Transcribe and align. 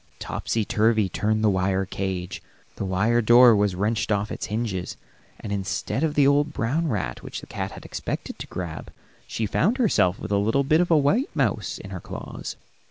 Topsy 0.17 0.65
turvy 0.65 1.07
turned 1.09 1.43
the 1.43 1.49
wire 1.51 1.85
cage; 1.85 2.41
the 2.75 2.85
wire 2.85 3.21
door 3.21 3.55
was 3.55 3.75
wrenched 3.75 4.11
off 4.11 4.31
its 4.31 4.47
hinges, 4.47 4.97
and 5.39 5.53
instead 5.53 6.01
of 6.03 6.15
the 6.15 6.25
old 6.25 6.53
brown 6.53 6.87
rat 6.87 7.21
which 7.21 7.39
the 7.39 7.45
cat 7.45 7.79
expected 7.85 8.39
to 8.39 8.47
grab, 8.47 8.91
she 9.27 9.45
found 9.45 9.77
herself 9.77 10.17
with 10.17 10.31
a 10.31 10.37
little 10.37 10.63
bit 10.63 10.81
of 10.81 10.89
a 10.89 10.97
white 10.97 11.29
mouse 11.35 11.77
in 11.77 11.91
her 11.91 12.01
claws. 12.01 12.55